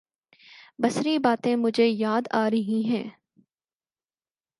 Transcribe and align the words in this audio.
بسری 0.79 1.17
باتیں 1.19 1.55
مجھے 1.55 1.87
یاد 1.87 2.21
آ 2.31 2.49
رہی 2.49 2.81
ہیں۔ 2.85 3.03